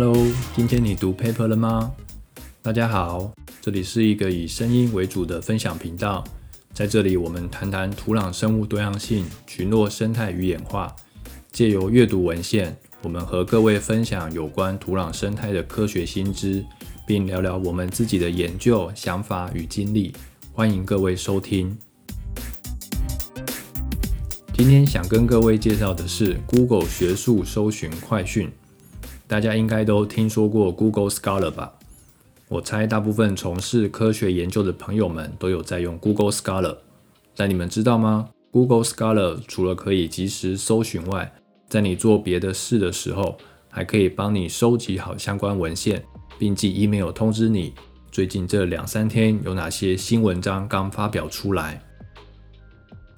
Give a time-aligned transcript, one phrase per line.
[0.00, 0.14] Hello，
[0.54, 1.92] 今天你读 paper 了吗？
[2.62, 6.22] 大家好，这里是一个以声音为主的分享频道，
[6.72, 10.94] 在这里我们谈谈土壤生物多样性、群落生态与演化。
[11.50, 16.64] 借由阅读文献，我们和各位分享有关土壤生态的科学新知，
[17.04, 20.14] 并聊聊我们自己的研究想法与经历。
[20.52, 21.76] 欢迎各位收听。
[24.54, 28.48] 今天想跟各位介绍的是 Google 学术搜寻快讯。
[29.28, 31.74] 大家应该都听说过 Google Scholar 吧？
[32.48, 36.78] 我猜大部分从事科学研究的朋友们都有在用 Google Scholar。
[37.36, 41.30] 但你们知道吗？Google Scholar 除了可以及时搜寻外，
[41.68, 43.36] 在你做别的事的时候，
[43.68, 46.02] 还可以帮你收集好相关文献，
[46.38, 47.74] 并寄 email 通知你
[48.10, 51.82] 最近这两三天有哪些新文章刚发表出来。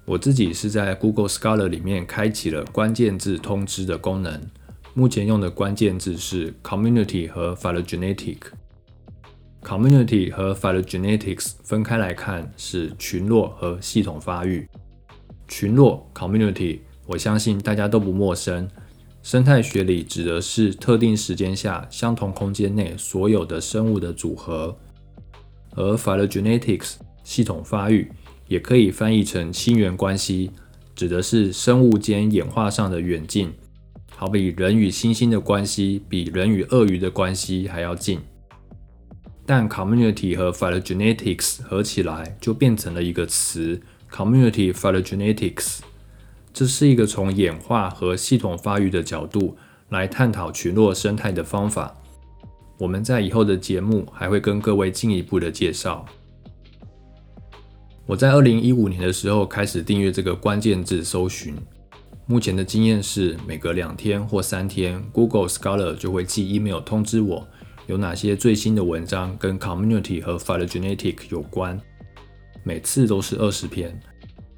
[0.03, 4.41] 我自己是在 Google Scholar 里面开启了关键字通知的功能。
[4.93, 8.37] 目前用的关键字是 community 和 phylogenetic。
[9.63, 14.67] community 和 phylogenetics 分开来看是群落和系统发育。
[15.47, 18.67] 群落 community 我相信大家都不陌生，
[19.23, 24.77] 生态学里指的是特定时间下相同空间内所有的生物的组合。
[25.75, 28.11] 而 phylogenetics 系统发育
[28.49, 30.51] 也可以翻译成亲缘关系，
[30.93, 33.53] 指的是生物间演化上的远近。
[34.21, 38.19] 好比人与猩猩的关系比人与鳄鱼的关系还要近，
[39.47, 45.79] 但 community 和 phylogenetics 合起来就变成了一个词 community phylogenetics。
[46.53, 49.57] 这是一个从演化和系统发育的角度
[49.89, 51.97] 来探讨群落生态的方法。
[52.77, 56.05] 我们在以后的节目还会跟各位进一步的介绍。
[58.05, 61.55] 我在二零一五年的时候开始订阅这个关键字搜寻。
[62.31, 67.45] 目前的经验是，每隔两天或三天，Google Scholar 就会寄 email 通知我
[67.87, 71.77] 有哪些最新的文章跟 community 和 phylogenetic 有关。
[72.63, 73.99] 每次都是二十篇，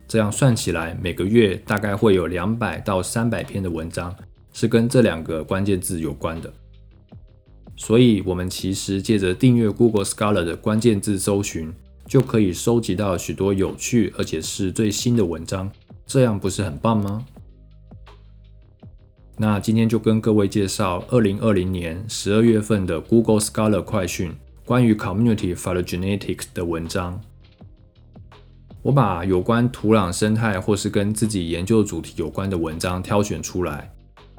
[0.07, 4.15] 这样算起来，每个月大概会有两百到三百篇的文章
[4.53, 6.53] 是跟这两个关键字有关的。
[7.75, 11.73] 所以，我们其实借着订阅 Google Scholar 的关键字搜寻，
[12.05, 15.71] 就可以收集到许多有趣而且是最新的文章，
[16.05, 17.25] 这样不是很棒吗？
[19.35, 24.31] 那今天就跟各位介绍二零二零年十二月份的 Google Scholar 快讯
[24.63, 27.19] 关于 Community Phylogenetics 的文章。
[28.83, 33.91] 我把有关土壤生态或是跟自己研究主题有关的文章挑选出来，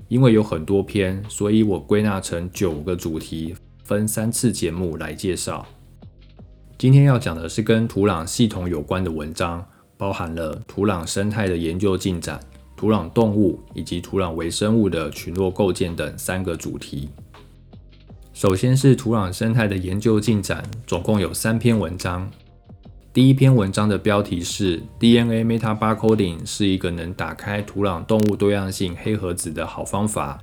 [0.07, 5.67] 因为有很多篇，所以我归纳成九个主题，分三次节目来介绍。
[6.79, 9.67] 今天要讲的是跟土壤系统有关的文章，
[9.97, 12.39] 包含了土壤生态的研究进展。
[12.85, 17.09] 土壤动物以及土壤微生物的群落构建等三个主题。
[18.35, 22.31] 首先是土壤生态的研究进展，总共有三篇文章。
[23.11, 30.39] 第一篇文章的标题是 DNA metabarcoding 是一个能打开土壤动物多样性黑盒子的好方法。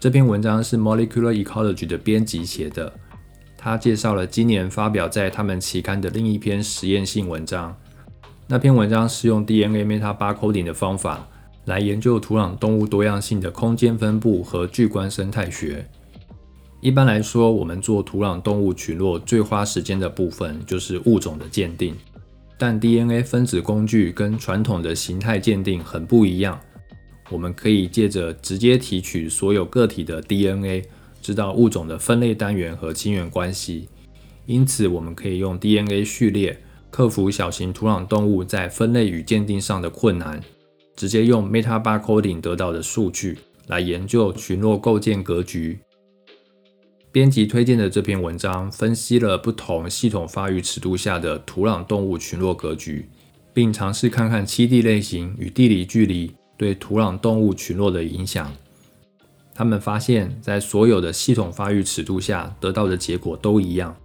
[0.00, 2.92] 这篇文章是 Molecular Ecology 的编辑写的，
[3.56, 7.76] 他介绍了今年发表在他们期刊的另一篇实验性文章。
[8.48, 11.24] 那篇文章是用 DNA metabarcoding 的方法。
[11.68, 15.86] 来研究土壤动物多样性的空间分布和巨观生态学。
[16.80, 21.94] 一般来说，我们做土壤动物群落最花时间的部分就是物种的鉴定。
[22.56, 26.58] 但 DNA 分子工具跟传统的形态鉴定很不一样。
[27.28, 30.88] 我们可以借着直接提取所有个体的 DNA，
[31.20, 33.90] 知道物种的分类单元和亲缘关系。
[34.46, 36.58] 因此，我们可以用 DNA 序列
[36.90, 40.40] 克服小型土壤动物在分类与鉴定上的困难。
[40.98, 43.38] 直接用 metabarcoding 得到的数据
[43.68, 45.78] 来研究群落构建格局。
[47.12, 53.08] 编辑推荐的这篇文章分析了不同系统发育尺度下的土壤动物群落格局，
[53.54, 58.52] 并尝试看看栖地类型与地理距离对土壤动物群落的影响。
[59.54, 63.96] 他们发现，在所有的系统发育尺度下得到的结果都一样，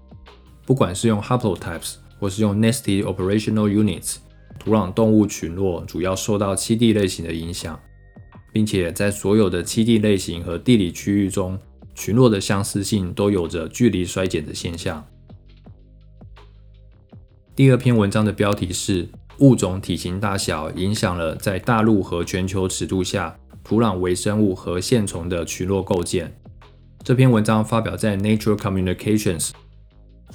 [0.64, 4.18] 不管是用 haplotypes 或是用 nested operational units。
[4.60, 7.80] 土壤动物群落主要受到栖地类型的影响，
[8.52, 11.60] 并且在所有的栖地类型和地理区域中，
[11.96, 15.06] 群落的相似性都有着距离衰减的现象。
[17.56, 19.10] 第二篇文章的标题是
[19.40, 26.36] “物种体型大小影响了在大陆和全球尺度下土壤微生物和线虫的群落构建”。
[27.04, 29.52] 这篇文章发表在 Nature Communications。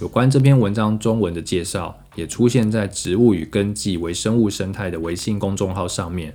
[0.00, 6.34] 有关这篇文章中文的介绍，也出现在植物与根系微生物生态的微信公众号上面。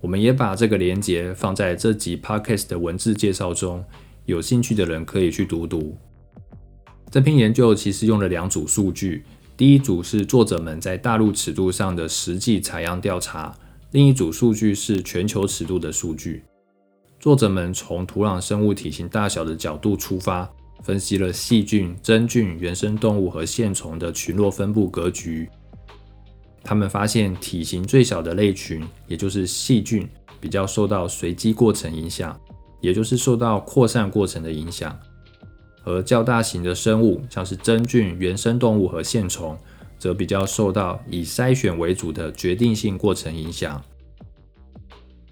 [0.00, 3.84] 我们也把这个连接放在这集 podcast 的文字介绍中，
[4.26, 5.96] 有兴趣的人可以去读读。
[7.08, 9.22] 这篇研究其实用了两组数据，
[9.56, 13.56] 第一组是作者们在大陆尺度上的实际采样调查，
[13.92, 16.42] 另一组数据是全球尺度的数据。
[17.20, 20.50] 作者们从土壤生物体型大小的角度出发，
[20.82, 25.48] 分析了细菌、真菌、原生动物和线虫的群落分布格局。
[26.64, 30.08] 他们发现，体型最小的类群，也就是细菌，
[30.40, 32.38] 比较受到随机过程影响，
[32.80, 34.96] 也就是受到扩散过程的影响。
[35.84, 39.58] 而较大型的生物，像是真菌、原生动物和线虫，
[39.98, 43.82] 则比较受到以筛选为主的决定性过程影响。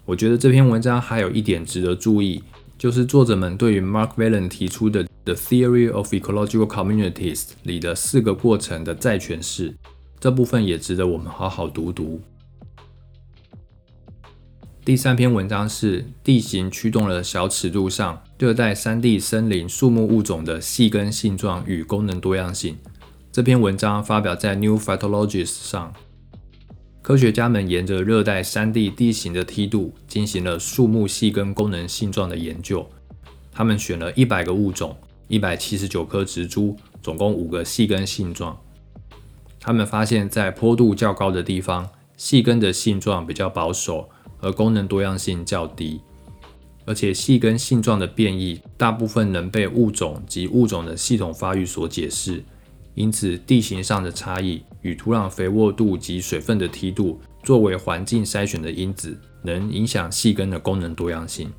[0.03, 2.43] 我觉得这篇文章还有一点值得注意，
[2.77, 9.75] 就是作者们对于 Mark Valen 提出的《The Theory of Ecological Communities》里的四个过程的再诠释，
[10.19, 12.21] 这部分也值得我们好好读读。
[14.83, 22.75] 第三篇文章是地形驱动了小尺度上热带山地森林树木物种的细根性状与功能多样性。
[23.31, 25.93] 这篇文章发表在《New Phytologist》上。
[27.03, 32.89] 科学家们沿着热带山地地形的梯度进行了树木细根功能性状的研究。
[33.51, 34.95] 他们选了一百个物种、
[35.31, 38.59] 一百七十九棵植株，总共五个细根性状。
[39.61, 44.09] 他们发现，在坡度较高的地方，细根的性状比较保守。
[44.43, 46.01] 而功能多样性较低，
[46.83, 52.43] 而且细根性状的变异大部分能被物种及物种的系统发育所解释，
[52.95, 61.53] 因此地形上的差异与土壤肥沃度及水分的梯度作为环境筛选的因子，能影响细根的功能多样性。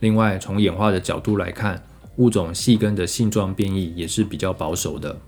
[0.00, 1.80] 另外，从演化的角度来看，
[2.20, 5.18] 物种细根的性状变异也是比较保守的。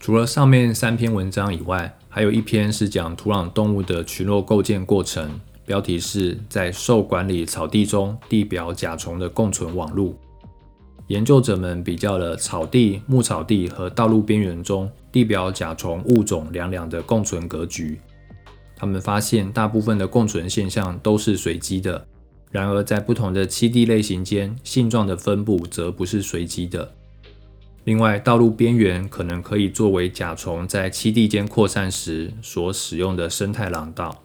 [0.00, 10.18] 除了上面三篇文章以外，还有一篇是讲土壤动物的群落构建过程，标题是在受管理草地中地表甲虫的共存网路。
[11.06, 18.00] 研究者们比较了草地、牧草地和道路边缘中地表甲虫物种两两的共存格局。
[18.76, 22.06] 他们发现，大部分的共存现象都是随机的，
[22.50, 26.92] 然而在不同的栖地类型间，性状的分布则不是随机的。
[27.84, 34.22] 另外，道路边缘可能可以作为甲虫在栖地间扩散时所使用的生态廊道。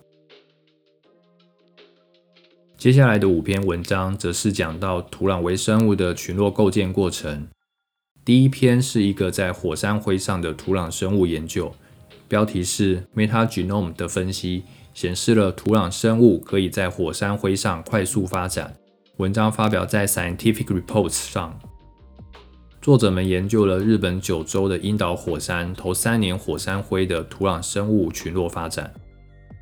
[2.78, 7.48] 接下来的五篇文章则是讲到土壤微生物的群落构建过程。
[8.24, 11.74] 第一篇是一个在火山灰上的土壤生物研究，
[12.28, 14.64] 标题是 “Metagenome” 的分析，
[14.96, 18.74] 显示了土壤生物可以在火山灰上快速发展。
[19.18, 21.60] 文章发表在《Scientific Reports》上。
[22.82, 28.94] 作者们研究了日本九州的樱岛火山头三年火山灰的土壤生物群落发展。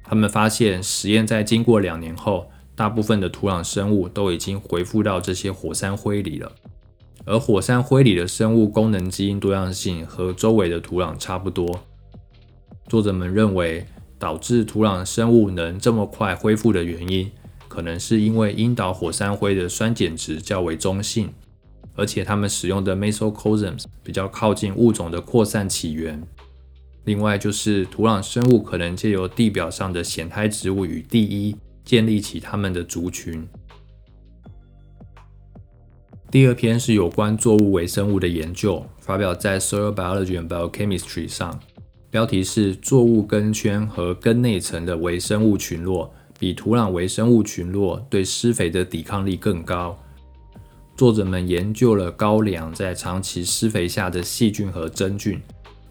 [0.04, 6.52] 他们发现，实验在经过两年后，大部分的土壤生物都已经回复到这些火山灰里了。
[7.26, 11.80] 而火山灰里的生物功能基因多样性和周围的土壤差不多。
[12.90, 13.86] 作者们认为，
[14.24, 17.30] 导致土壤生物能这么快恢复的原因，
[17.68, 21.30] 可能是因为樱岛火山灰的酸碱值较为中性。
[21.94, 26.24] 而且它们使用的 mesocosms 比较靠近物种的扩散起源。
[27.04, 33.46] 另外，就是土壤生物可能借由地表上的显胎植物与地衣建立起它们的族群。
[36.32, 41.60] 第二篇是有关作物微生物的研究，发表在 Soil Biology and Biochemistry 上，
[42.14, 49.98] 标题是“作物根圈和根内层的微生物群落比土壤微生物群落对施肥的抵抗力更高”。
[50.96, 55.42] 作者们研究了高粱在长期施肥下的细菌和真菌。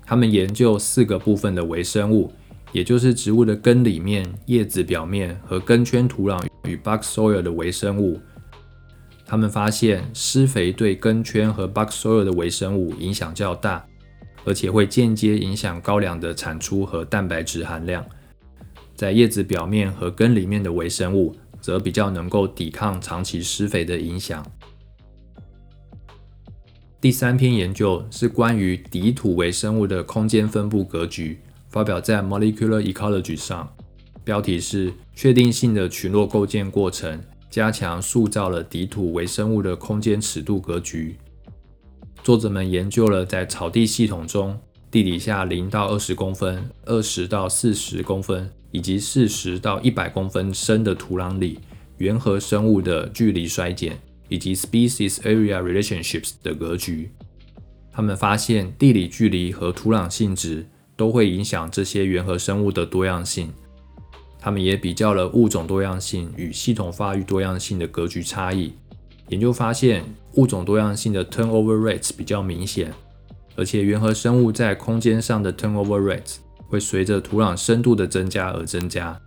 [0.06, 2.30] 他们研究四个部分的微生物，
[2.70, 8.20] 也就是植物的根里面、叶子表面和根圈土壤与 box soil 的微生物。
[9.26, 13.84] 他们发现施肥对根圈和 box soil 的微生物影响较大，
[14.44, 18.04] 而且会间接影响高粱的产出和蛋白质含量。
[18.94, 24.46] 在叶子表面和根里面的微生物则比较能够抵抗长期施肥的影响。
[27.00, 33.74] 第三篇研究是关于底土微生物的空间分布格局，发表在《Molecular Ecology》上，
[34.22, 37.20] 标题是“确定性的群落构建过程，
[37.50, 41.16] 加强塑造了底土微生物的空间尺度格局”。
[42.22, 44.58] 作者们研究了在草地系统中，
[44.90, 51.58] 地底下零到二十公分、二十到四十公分以及四十到一百公分深的土壤里，
[51.98, 53.98] 原核生物的距离衰减。
[54.28, 57.10] 以及 species area relationships 的格局，
[57.92, 63.52] 他们发现地理距离和土壤性质都会影响这些原核生物的多样性。
[64.38, 68.72] 他们也比较了物种多样性与系统发育多样性的格局差异。
[69.28, 72.92] 研究发现，物种多样性的 turnover rates 比较明显，
[73.56, 76.36] 而且原核生物在空间上的 turnover rates
[76.68, 79.18] 会随着土壤深度的增加而增加。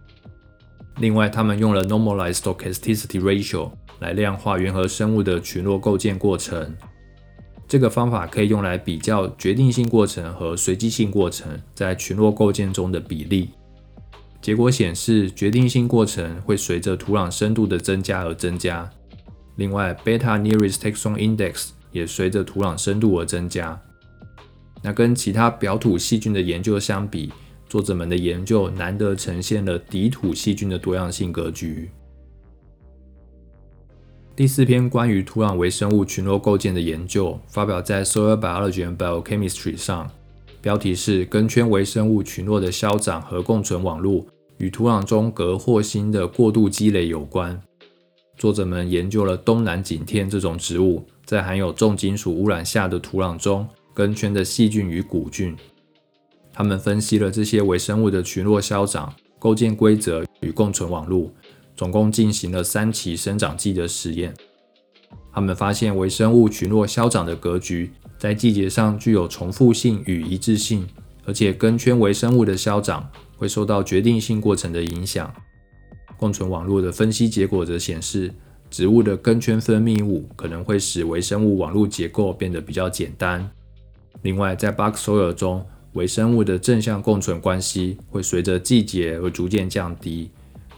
[0.99, 6.75] 另外，他们用了 normalized stochasticity ratio 来量化原核生物的群落构建过程。
[7.67, 13.49] 这个方法可以用来比较决定性过程和随机性过程在群落构建中的比例。
[14.39, 18.87] 结果显示，决定性过程会随着土壤深度的增加而增加。
[19.55, 23.81] 另外，Beta Nearest Taxon Index 也随着土壤深度而增加。
[24.83, 27.31] 那跟其他表土细菌的研究相比，
[27.67, 31.89] 作者们的研究难得呈现了底土细菌的多样性格局。
[34.35, 40.11] 第四篇关于土壤微生物群落构建的研究发表在《Soil Biology and Biochemistry》上，
[40.61, 44.25] 标题是“根圈微生物群落的消长和共存网络
[44.57, 47.59] 与土壤中镉或锌的过度积累有关”。
[48.37, 55.55] 作者们研究了东南景天这种植物在含有重金属污染下的土壤中根圈的细菌与古菌。
[56.53, 61.31] 他们分析了这些微生物的群落消长、构建规则与共存网络，
[61.75, 64.33] 总共进行了三期生长季的实验。
[65.33, 70.87] 他们发现微生物群落消长的格局在季节上具有重复性与一致性，
[71.25, 75.33] 而且根圈微生物的消长会受到决定性过程的影响。
[76.17, 78.33] 共存网络的分析结果则显示，
[78.69, 83.49] 植物的根圈分泌物可能会使微生物网络结构变得比较简单。
[84.21, 90.29] 另外，在 box soil 中，微生物的正向共存关系会随着季节而逐渐降低；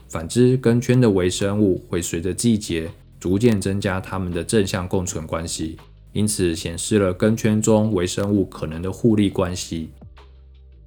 [0.09, 2.89] 反之，根圈的微生物会随着季节
[3.19, 5.77] 逐渐增加它们的正向共存关系。
[6.13, 9.89] 因此，显示了根圈中微生物可能的互利关系。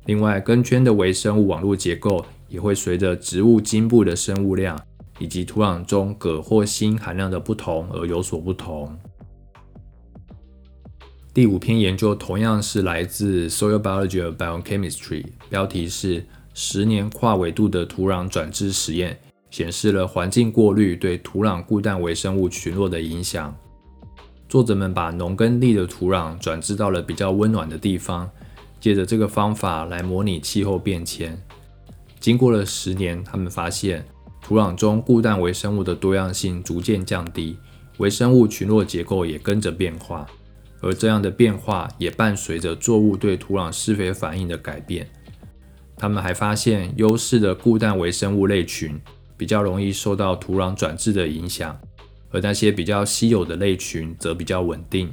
[0.06, 2.24] 另外，根圈的微生物网络结构。
[2.50, 4.78] 也会随着植物茎部的生物量
[5.18, 8.94] 以及土壤中镉或锌含量的不同而有所不同。
[11.32, 19.16] 第五篇研究同样是来自 Soil Biology and Biochemistry，标题是“十年跨纬度的土壤转置实验”，
[19.48, 23.56] 显示了环境过滤对土壤固氮微生物群落的影响。
[24.48, 28.28] 作者们把农耕地的土壤转置到了比较温暖的地方，
[28.80, 31.40] 借着这个方法来模拟气候变迁。
[32.20, 34.06] 经过了十年，他们发现
[34.42, 37.56] 土壤中固氮微生物的多样性逐渐降低，
[37.96, 40.26] 微生物群落结构也跟着变化，
[40.80, 45.08] 而这样的变化也伴随着作物对土壤施肥反应的改变。
[45.96, 49.00] 他们还发现，优势的固氮微生物类群
[49.36, 51.78] 比较容易受到土壤转置的影响，
[52.30, 55.10] 而那些比较稀有的类群则比较稳定。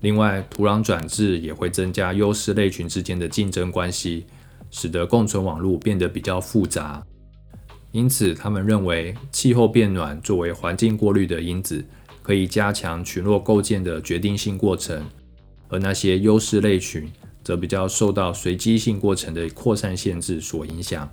[0.00, 4.26] 另外，土壤转置也会增加优势类群之间的竞争关系。
[4.70, 7.04] 使得共存网络变得比较复杂，
[7.92, 11.84] 因此他们认为气候变暖作为环境过滤的因子，
[12.22, 15.04] 可以加强群落构建的决定性过程，
[15.68, 17.10] 而那些优势类群
[17.42, 21.10] 则比较受到随机性过程的扩散限制所影响。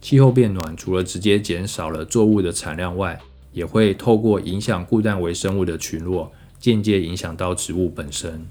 [0.00, 3.20] 气候变暖除了直接减少了作物的产量外，
[3.52, 8.46] 也会透过影响固氮微生物的群落，间接影响到植物本身。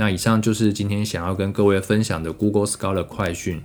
[0.00, 3.60] 那以上就是今天想要跟各位分享的 Google Scholar 快讯。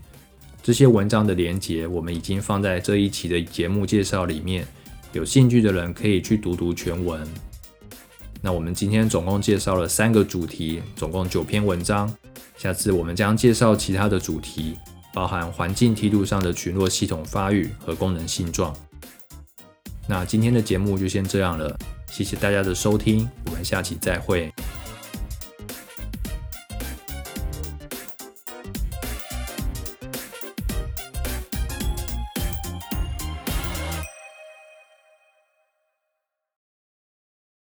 [0.64, 4.66] 这些文章的连接我们已经放在这一期的节目介绍里面，
[5.12, 7.22] 有兴趣的人可以去读读全文。
[8.42, 12.12] 那我们今天总共介绍了三个主题，总共九篇文章。
[12.58, 14.76] 下次我们将介绍其他的主题，
[15.14, 18.76] 包含环境梯度上的群落系统发育和功能性状。
[20.08, 21.78] 那今天的节目就先这样了，
[22.10, 24.52] 谢谢大家的收听，我们下期再会。